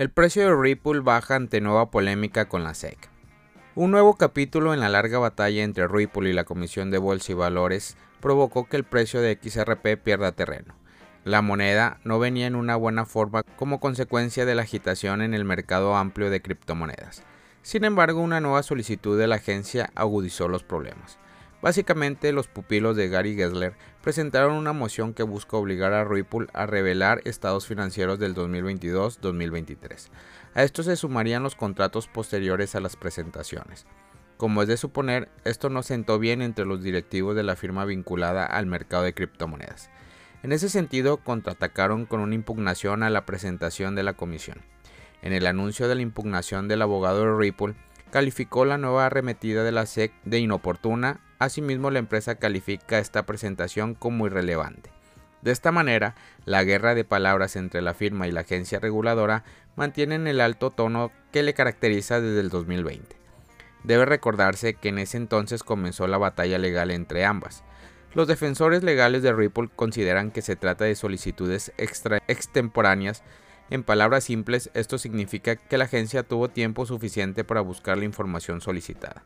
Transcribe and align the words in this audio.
El 0.00 0.08
precio 0.08 0.44
de 0.44 0.56
Ripple 0.56 1.00
baja 1.00 1.34
ante 1.34 1.60
nueva 1.60 1.90
polémica 1.90 2.48
con 2.48 2.64
la 2.64 2.72
SEC. 2.72 2.96
Un 3.74 3.90
nuevo 3.90 4.16
capítulo 4.16 4.72
en 4.72 4.80
la 4.80 4.88
larga 4.88 5.18
batalla 5.18 5.62
entre 5.62 5.86
Ripple 5.88 6.30
y 6.30 6.32
la 6.32 6.44
Comisión 6.44 6.90
de 6.90 6.96
Bolsa 6.96 7.32
y 7.32 7.34
Valores 7.34 7.98
provocó 8.18 8.66
que 8.66 8.78
el 8.78 8.84
precio 8.84 9.20
de 9.20 9.38
XRP 9.38 10.02
pierda 10.02 10.32
terreno. 10.32 10.74
La 11.24 11.42
moneda 11.42 12.00
no 12.02 12.18
venía 12.18 12.46
en 12.46 12.54
una 12.54 12.76
buena 12.76 13.04
forma 13.04 13.42
como 13.42 13.78
consecuencia 13.78 14.46
de 14.46 14.54
la 14.54 14.62
agitación 14.62 15.20
en 15.20 15.34
el 15.34 15.44
mercado 15.44 15.94
amplio 15.94 16.30
de 16.30 16.40
criptomonedas. 16.40 17.22
Sin 17.60 17.84
embargo, 17.84 18.22
una 18.22 18.40
nueva 18.40 18.62
solicitud 18.62 19.18
de 19.18 19.26
la 19.26 19.36
agencia 19.36 19.90
agudizó 19.94 20.48
los 20.48 20.64
problemas. 20.64 21.18
Básicamente, 21.62 22.32
los 22.32 22.48
pupilos 22.48 22.96
de 22.96 23.08
Gary 23.08 23.34
Gessler 23.34 23.74
presentaron 24.02 24.54
una 24.54 24.72
moción 24.72 25.12
que 25.12 25.22
busca 25.22 25.58
obligar 25.58 25.92
a 25.92 26.04
Ripple 26.04 26.46
a 26.54 26.64
revelar 26.64 27.20
estados 27.24 27.66
financieros 27.66 28.18
del 28.18 28.34
2022-2023. 28.34 30.08
A 30.54 30.62
esto 30.62 30.82
se 30.82 30.96
sumarían 30.96 31.42
los 31.42 31.56
contratos 31.56 32.08
posteriores 32.08 32.74
a 32.74 32.80
las 32.80 32.96
presentaciones. 32.96 33.86
Como 34.38 34.62
es 34.62 34.68
de 34.68 34.78
suponer, 34.78 35.28
esto 35.44 35.68
no 35.68 35.82
sentó 35.82 36.18
bien 36.18 36.40
entre 36.40 36.64
los 36.64 36.82
directivos 36.82 37.36
de 37.36 37.42
la 37.42 37.56
firma 37.56 37.84
vinculada 37.84 38.46
al 38.46 38.64
mercado 38.64 39.02
de 39.02 39.12
criptomonedas. 39.12 39.90
En 40.42 40.52
ese 40.52 40.70
sentido, 40.70 41.18
contraatacaron 41.18 42.06
con 42.06 42.20
una 42.20 42.34
impugnación 42.34 43.02
a 43.02 43.10
la 43.10 43.26
presentación 43.26 43.94
de 43.94 44.02
la 44.02 44.14
comisión. 44.14 44.62
En 45.20 45.34
el 45.34 45.46
anuncio 45.46 45.88
de 45.88 45.94
la 45.94 46.00
impugnación 46.00 46.68
del 46.68 46.80
abogado 46.80 47.20
de 47.20 47.36
Ripple, 47.36 47.74
calificó 48.10 48.64
la 48.64 48.78
nueva 48.78 49.06
arremetida 49.06 49.64
de 49.64 49.72
la 49.72 49.86
SEC 49.86 50.12
de 50.24 50.38
inoportuna, 50.38 51.20
asimismo 51.38 51.90
la 51.90 51.98
empresa 51.98 52.34
califica 52.34 52.98
esta 52.98 53.24
presentación 53.24 53.94
como 53.94 54.26
irrelevante. 54.26 54.90
De 55.42 55.52
esta 55.52 55.72
manera, 55.72 56.14
la 56.44 56.64
guerra 56.64 56.94
de 56.94 57.04
palabras 57.04 57.56
entre 57.56 57.80
la 57.80 57.94
firma 57.94 58.28
y 58.28 58.32
la 58.32 58.40
agencia 58.40 58.78
reguladora 58.78 59.44
mantienen 59.74 60.26
el 60.26 60.40
alto 60.40 60.70
tono 60.70 61.10
que 61.32 61.42
le 61.42 61.54
caracteriza 61.54 62.20
desde 62.20 62.40
el 62.40 62.50
2020. 62.50 63.16
Debe 63.84 64.04
recordarse 64.04 64.74
que 64.74 64.90
en 64.90 64.98
ese 64.98 65.16
entonces 65.16 65.62
comenzó 65.62 66.06
la 66.06 66.18
batalla 66.18 66.58
legal 66.58 66.90
entre 66.90 67.24
ambas. 67.24 67.64
Los 68.12 68.28
defensores 68.28 68.82
legales 68.82 69.22
de 69.22 69.32
Ripple 69.32 69.70
consideran 69.74 70.32
que 70.32 70.42
se 70.42 70.56
trata 70.56 70.84
de 70.84 70.96
solicitudes 70.96 71.72
extemporáneas 71.78 73.22
en 73.70 73.84
palabras 73.84 74.24
simples, 74.24 74.70
esto 74.74 74.98
significa 74.98 75.56
que 75.56 75.78
la 75.78 75.84
agencia 75.84 76.24
tuvo 76.24 76.50
tiempo 76.50 76.86
suficiente 76.86 77.44
para 77.44 77.60
buscar 77.60 77.96
la 77.98 78.04
información 78.04 78.60
solicitada. 78.60 79.22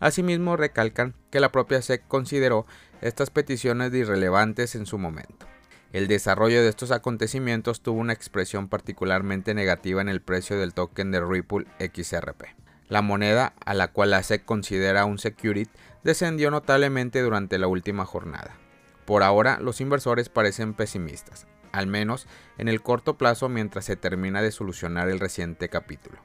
Asimismo, 0.00 0.56
recalcan 0.56 1.14
que 1.30 1.40
la 1.40 1.52
propia 1.52 1.80
SEC 1.80 2.08
consideró 2.08 2.66
estas 3.02 3.30
peticiones 3.30 3.92
de 3.92 3.98
irrelevantes 3.98 4.74
en 4.74 4.86
su 4.86 4.98
momento. 4.98 5.46
El 5.92 6.08
desarrollo 6.08 6.62
de 6.62 6.70
estos 6.70 6.90
acontecimientos 6.90 7.82
tuvo 7.82 8.00
una 8.00 8.14
expresión 8.14 8.68
particularmente 8.68 9.52
negativa 9.52 10.00
en 10.00 10.08
el 10.08 10.22
precio 10.22 10.58
del 10.58 10.72
token 10.72 11.10
de 11.10 11.20
Ripple 11.20 11.66
XRP. 11.78 12.44
La 12.88 13.02
moneda, 13.02 13.52
a 13.64 13.74
la 13.74 13.88
cual 13.88 14.10
la 14.10 14.22
SEC 14.22 14.44
considera 14.44 15.04
un 15.04 15.18
security, 15.18 15.70
descendió 16.02 16.50
notablemente 16.50 17.20
durante 17.20 17.58
la 17.58 17.66
última 17.66 18.06
jornada. 18.06 18.56
Por 19.04 19.22
ahora, 19.22 19.58
los 19.60 19.80
inversores 19.80 20.30
parecen 20.30 20.74
pesimistas, 20.74 21.46
al 21.72 21.86
menos 21.86 22.26
en 22.58 22.68
el 22.68 22.82
corto 22.82 23.18
plazo 23.18 23.48
mientras 23.48 23.84
se 23.86 23.96
termina 23.96 24.42
de 24.42 24.52
solucionar 24.52 25.08
el 25.08 25.20
reciente 25.20 25.68
capítulo. 25.68 26.18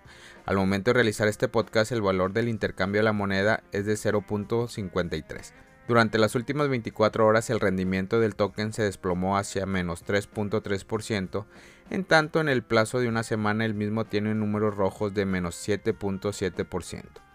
Al 0.45 0.57
momento 0.57 0.89
de 0.89 0.95
realizar 0.95 1.27
este 1.27 1.47
podcast 1.47 1.91
el 1.91 2.01
valor 2.01 2.33
del 2.33 2.49
intercambio 2.49 2.99
de 2.99 3.05
la 3.05 3.13
moneda 3.13 3.63
es 3.71 3.85
de 3.85 3.93
0.53. 3.93 5.53
Durante 5.87 6.17
las 6.17 6.35
últimas 6.35 6.67
24 6.67 7.25
horas 7.25 7.49
el 7.49 7.61
rendimiento 7.61 8.19
del 8.19 8.35
token 8.35 8.73
se 8.73 8.83
desplomó 8.83 9.37
hacia 9.37 9.65
menos 9.65 10.05
3.3%, 10.05 11.45
en 11.89 12.03
tanto 12.03 12.41
en 12.41 12.49
el 12.49 12.63
plazo 12.63 12.99
de 12.99 13.07
una 13.07 13.23
semana 13.23 13.63
el 13.63 13.73
mismo 13.73 14.03
tiene 14.05 14.35
números 14.35 14.75
rojos 14.75 15.13
de 15.13 15.25
menos 15.25 15.55
7.7%. 15.67 17.26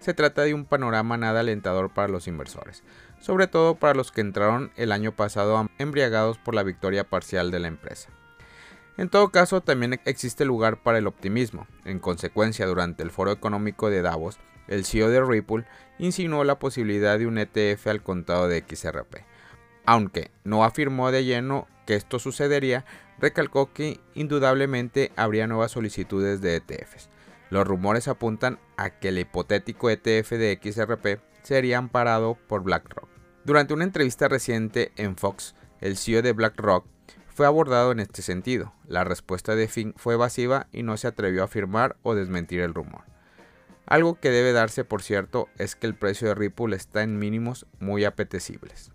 Se 0.00 0.14
trata 0.14 0.42
de 0.42 0.54
un 0.54 0.64
panorama 0.64 1.16
nada 1.16 1.40
alentador 1.40 1.90
para 1.92 2.08
los 2.08 2.26
inversores 2.26 2.82
sobre 3.20 3.46
todo 3.46 3.74
para 3.74 3.94
los 3.94 4.10
que 4.10 4.22
entraron 4.22 4.72
el 4.76 4.92
año 4.92 5.12
pasado 5.12 5.68
embriagados 5.78 6.38
por 6.38 6.54
la 6.54 6.62
victoria 6.62 7.04
parcial 7.04 7.50
de 7.50 7.60
la 7.60 7.68
empresa. 7.68 8.08
En 8.96 9.08
todo 9.08 9.28
caso, 9.28 9.60
también 9.60 10.00
existe 10.04 10.44
lugar 10.44 10.82
para 10.82 10.98
el 10.98 11.06
optimismo. 11.06 11.66
En 11.84 12.00
consecuencia, 12.00 12.66
durante 12.66 13.02
el 13.02 13.10
foro 13.10 13.30
económico 13.30 13.88
de 13.88 14.02
Davos, 14.02 14.38
el 14.68 14.84
CEO 14.84 15.08
de 15.08 15.22
Ripple 15.22 15.64
insinuó 15.98 16.44
la 16.44 16.58
posibilidad 16.58 17.18
de 17.18 17.26
un 17.26 17.38
ETF 17.38 17.86
al 17.86 18.02
contado 18.02 18.48
de 18.48 18.64
XRP. 18.66 19.24
Aunque 19.86 20.30
no 20.44 20.64
afirmó 20.64 21.10
de 21.12 21.24
lleno 21.24 21.66
que 21.86 21.94
esto 21.94 22.18
sucedería, 22.18 22.84
recalcó 23.18 23.72
que 23.72 24.00
indudablemente 24.14 25.12
habría 25.16 25.46
nuevas 25.46 25.72
solicitudes 25.72 26.40
de 26.40 26.56
ETFs. 26.56 27.08
Los 27.50 27.66
rumores 27.66 28.08
apuntan 28.08 28.58
a 28.76 28.90
que 28.90 29.08
el 29.08 29.18
hipotético 29.18 29.90
ETF 29.90 30.30
de 30.30 30.58
XRP 30.62 31.20
sería 31.42 31.78
amparado 31.78 32.38
por 32.48 32.62
BlackRock. 32.62 33.08
Durante 33.44 33.74
una 33.74 33.84
entrevista 33.84 34.28
reciente 34.28 34.92
en 34.96 35.16
Fox, 35.16 35.54
el 35.80 35.96
CEO 35.96 36.22
de 36.22 36.32
BlackRock 36.32 36.86
fue 37.34 37.46
abordado 37.46 37.90
en 37.90 38.00
este 38.00 38.22
sentido. 38.22 38.72
La 38.86 39.02
respuesta 39.02 39.56
de 39.56 39.66
Finn 39.66 39.94
fue 39.96 40.14
evasiva 40.14 40.68
y 40.72 40.82
no 40.82 40.96
se 40.96 41.08
atrevió 41.08 41.42
a 41.42 41.46
afirmar 41.46 41.96
o 42.02 42.14
desmentir 42.14 42.60
el 42.60 42.74
rumor. 42.74 43.02
Algo 43.86 44.20
que 44.20 44.30
debe 44.30 44.52
darse, 44.52 44.84
por 44.84 45.02
cierto, 45.02 45.48
es 45.58 45.74
que 45.74 45.88
el 45.88 45.96
precio 45.96 46.28
de 46.28 46.36
Ripple 46.36 46.76
está 46.76 47.02
en 47.02 47.18
mínimos 47.18 47.66
muy 47.80 48.04
apetecibles. 48.04 48.92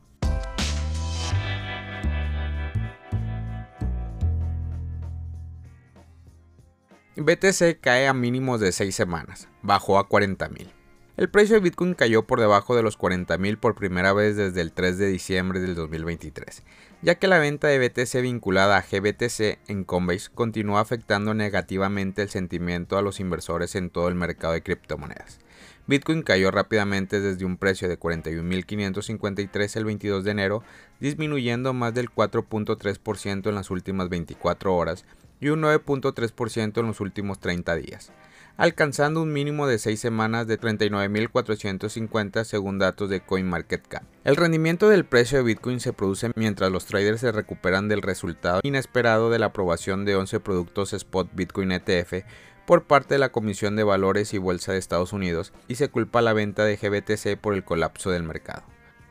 BTC 7.18 7.80
cae 7.80 8.10
a 8.10 8.14
mínimos 8.14 8.60
de 8.60 8.74
6 8.74 8.94
semanas, 8.94 9.48
bajó 9.62 10.00
a 10.00 10.10
40.000. 10.10 10.68
El 11.16 11.30
precio 11.30 11.56
de 11.56 11.62
Bitcoin 11.62 11.94
cayó 11.94 12.24
por 12.28 12.42
debajo 12.42 12.76
de 12.76 12.84
los 12.84 13.00
40.000 13.00 13.58
por 13.58 13.74
primera 13.74 14.12
vez 14.12 14.36
desde 14.36 14.60
el 14.60 14.74
3 14.74 14.98
de 14.98 15.08
diciembre 15.08 15.62
del 15.62 15.76
2023, 15.76 16.64
ya 17.02 17.16
que 17.16 17.30
la 17.30 17.40
venta 17.40 17.70
de 17.70 17.80
BTC 17.80 18.22
vinculada 18.22 18.76
a 18.76 18.82
GBTC 18.82 19.60
en 19.70 19.86
Coinbase 19.86 20.30
continúa 20.34 20.82
afectando 20.82 21.34
negativamente 21.34 22.22
el 22.22 22.30
sentimiento 22.30 22.98
a 22.98 23.02
los 23.02 23.22
inversores 23.22 23.76
en 23.76 23.92
todo 23.92 24.10
el 24.10 24.16
mercado 24.16 24.52
de 24.52 24.62
criptomonedas. 24.62 25.40
Bitcoin 25.88 26.22
cayó 26.22 26.52
rápidamente 26.52 27.22
desde 27.22 27.46
un 27.46 27.56
precio 27.56 27.88
de 27.88 27.98
41.553 27.98 29.78
el 29.78 29.86
22 29.86 30.26
de 30.26 30.32
enero, 30.32 30.64
disminuyendo 31.00 31.74
más 31.74 31.94
del 31.94 32.10
4.3% 32.10 33.48
en 33.48 33.56
las 33.56 33.72
últimas 33.72 34.10
24 34.10 34.76
horas 34.76 35.06
y 35.40 35.50
un 35.50 35.62
9.3% 35.62 36.80
en 36.80 36.88
los 36.88 37.00
últimos 37.00 37.40
30 37.40 37.76
días 37.76 38.12
alcanzando 38.58 39.22
un 39.22 39.34
mínimo 39.34 39.68
de 39.68 39.80
6 39.80 40.00
semanas 40.00 40.48
de 40.48 40.60
39.450 40.60 42.44
según 42.44 42.80
datos 42.80 43.10
de 43.10 43.22
CoinMarketCap. 43.22 44.04
El 44.24 44.36
rendimiento 44.36 44.90
del 44.90 45.06
precio 45.06 45.38
de 45.40 45.44
Bitcoin 45.44 45.80
se 45.80 45.94
produce 45.94 46.32
mientras 46.36 46.72
los 46.72 46.86
traders 46.86 47.22
se 47.22 47.32
recuperan 47.32 47.88
del 47.88 48.02
resultado 48.02 48.62
inesperado 48.64 49.30
de 49.30 49.40
la 49.40 49.48
aprobación 49.48 50.06
de 50.06 50.16
11 50.16 50.40
productos 50.40 50.94
spot 50.94 51.30
Bitcoin 51.34 51.72
ETF 51.72 52.26
por 52.66 52.86
parte 52.86 53.16
de 53.16 53.20
la 53.20 53.32
Comisión 53.32 53.76
de 53.76 53.84
Valores 53.84 54.34
y 54.34 54.38
Bolsa 54.38 54.72
de 54.72 54.80
Estados 54.80 55.14
Unidos 55.14 55.54
y 55.68 55.76
se 55.76 55.90
culpa 55.90 56.22
la 56.22 56.34
venta 56.34 56.66
de 56.66 56.78
GBTC 56.78 57.40
por 57.40 57.54
el 57.54 57.64
colapso 57.64 58.10
del 58.10 58.24
mercado. 58.24 58.64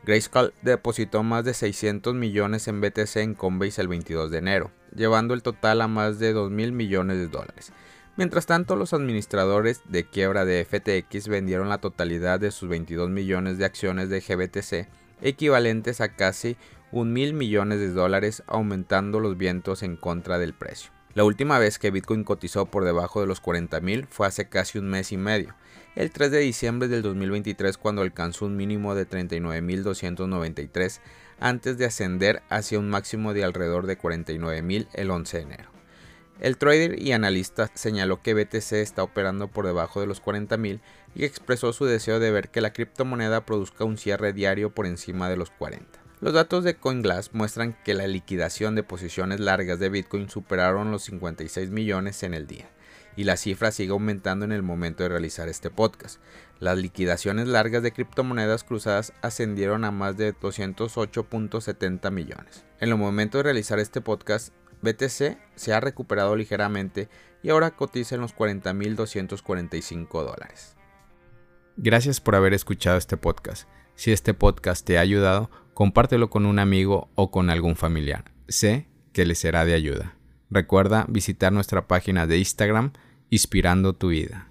Grayscale 0.03 0.53
depositó 0.61 1.23
más 1.23 1.45
de 1.45 1.53
600 1.53 2.13
millones 2.13 2.67
en 2.67 2.81
BTC 2.81 3.15
en 3.17 3.33
Coinbase 3.33 3.81
el 3.81 3.87
22 3.87 4.29
de 4.29 4.37
enero, 4.37 4.71
llevando 4.95 5.33
el 5.33 5.43
total 5.43 5.81
a 5.81 5.87
más 5.87 6.19
de 6.19 6.33
2 6.33 6.51
mil 6.51 6.71
millones 6.71 7.17
de 7.17 7.27
dólares. 7.27 7.71
Mientras 8.17 8.45
tanto, 8.45 8.77
los 8.77 8.93
administradores 8.93 9.81
de 9.89 10.05
quiebra 10.05 10.45
de 10.45 10.63
FTX 10.63 11.27
vendieron 11.27 11.67
la 11.67 11.79
totalidad 11.79 12.39
de 12.39 12.51
sus 12.51 12.69
22 12.69 13.09
millones 13.09 13.57
de 13.57 13.65
acciones 13.65 14.09
de 14.09 14.21
GBTC, 14.21 14.87
equivalentes 15.21 15.99
a 15.99 16.15
casi 16.15 16.55
un 16.91 17.11
mil 17.11 17.33
millones 17.33 17.79
de 17.79 17.91
dólares, 17.91 18.41
aumentando 18.47 19.19
los 19.19 19.37
vientos 19.37 19.83
en 19.83 19.97
contra 19.97 20.39
del 20.39 20.53
precio. 20.53 20.91
La 21.15 21.23
última 21.23 21.57
vez 21.59 21.79
que 21.79 21.91
Bitcoin 21.91 22.25
cotizó 22.25 22.65
por 22.65 22.83
debajo 22.83 23.21
de 23.21 23.25
los 23.25 23.39
40 23.39 23.79
mil 23.79 24.05
fue 24.05 24.27
hace 24.27 24.49
casi 24.49 24.79
un 24.79 24.89
mes 24.89 25.13
y 25.13 25.17
medio, 25.17 25.55
el 25.95 26.11
3 26.11 26.29
de 26.29 26.39
diciembre 26.39 26.89
del 26.89 27.03
2023 27.03 27.77
cuando 27.77 28.01
alcanzó 28.01 28.45
un 28.45 28.57
mínimo 28.57 28.95
de 28.95 29.07
39.293 29.07 30.99
antes 31.39 31.77
de 31.77 31.85
ascender 31.85 32.43
hacia 32.49 32.79
un 32.79 32.89
máximo 32.89 33.33
de 33.33 33.45
alrededor 33.45 33.87
de 33.87 33.97
49.000 33.97 34.89
el 34.91 35.09
11 35.09 35.37
de 35.37 35.43
enero. 35.43 35.69
El 36.41 36.57
trader 36.57 37.01
y 37.01 37.13
analista 37.13 37.71
señaló 37.75 38.21
que 38.21 38.33
BTC 38.33 38.73
está 38.73 39.01
operando 39.01 39.47
por 39.47 39.65
debajo 39.65 40.01
de 40.01 40.07
los 40.07 40.21
40.000 40.21 40.81
y 41.15 41.23
expresó 41.23 41.71
su 41.71 41.85
deseo 41.85 42.19
de 42.19 42.31
ver 42.31 42.49
que 42.49 42.59
la 42.59 42.73
criptomoneda 42.73 43.45
produzca 43.45 43.85
un 43.85 43.97
cierre 43.97 44.33
diario 44.33 44.71
por 44.71 44.85
encima 44.85 45.29
de 45.29 45.37
los 45.37 45.49
40. 45.49 46.04
Los 46.21 46.33
datos 46.33 46.63
de 46.63 46.75
CoinGlass 46.75 47.33
muestran 47.33 47.77
que 47.83 47.93
la 47.93 48.07
liquidación 48.07 48.73
de 48.75 48.83
posiciones 48.83 49.39
largas 49.39 49.79
de 49.79 49.89
Bitcoin 49.89 50.29
superaron 50.29 50.91
los 50.91 51.03
56 51.03 51.71
millones 51.71 52.23
en 52.23 52.33
el 52.33 52.47
día, 52.47 52.69
y 53.17 53.25
la 53.25 53.35
cifra 53.35 53.71
sigue 53.71 53.91
aumentando 53.91 54.45
en 54.45 54.53
el 54.53 54.63
momento 54.63 55.03
de 55.03 55.09
realizar 55.09 55.49
este 55.49 55.69
podcast. 55.69 56.21
Las 56.59 56.77
liquidaciones 56.77 57.47
largas 57.47 57.83
de 57.83 57.91
criptomonedas 57.91 58.63
cruzadas 58.63 59.13
ascendieron 59.21 59.83
a 59.83 59.91
más 59.91 60.15
de 60.15 60.33
208.70 60.33 62.11
millones. 62.11 62.63
En 62.79 62.89
el 62.89 62.95
momento 62.95 63.37
de 63.37 63.43
realizar 63.43 63.79
este 63.79 63.99
podcast, 63.99 64.53
BTC 64.81 65.37
se 65.55 65.73
ha 65.73 65.79
recuperado 65.79 66.35
ligeramente 66.35 67.09
y 67.43 67.49
ahora 67.49 67.71
cotiza 67.71 68.15
en 68.15 68.21
los 68.21 68.35
40.245 68.35 70.23
dólares. 70.23 70.75
Gracias 71.77 72.21
por 72.21 72.35
haber 72.35 72.53
escuchado 72.53 72.97
este 72.97 73.17
podcast. 73.17 73.67
Si 73.95 74.11
este 74.11 74.33
podcast 74.33 74.85
te 74.85 74.97
ha 74.97 75.01
ayudado, 75.01 75.49
compártelo 75.75 76.29
con 76.31 76.47
un 76.47 76.57
amigo 76.57 77.09
o 77.13 77.29
con 77.29 77.51
algún 77.51 77.75
familiar. 77.75 78.23
Sé 78.47 78.87
que 79.11 79.25
le 79.25 79.35
será 79.35 79.65
de 79.65 79.73
ayuda. 79.73 80.15
Recuerda 80.49 81.05
visitar 81.09 81.51
nuestra 81.53 81.87
página 81.87 82.25
de 82.25 82.39
Instagram, 82.39 82.93
Inspirando 83.29 83.93
tu 83.93 84.09
vida. 84.09 84.47